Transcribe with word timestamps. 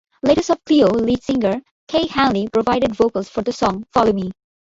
Letters 0.23 0.47
to 0.47 0.55
Cleo 0.65 0.87
lead 0.87 1.21
singer 1.21 1.61
Kay 1.87 2.07
Hanley 2.07 2.47
provided 2.51 2.95
vocals 2.95 3.29
for 3.29 3.43
the 3.43 3.53
song 3.53 3.85
"Follow 3.93 4.13
Me". 4.13 4.31